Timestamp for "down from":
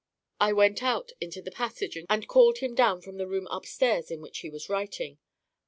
2.73-3.17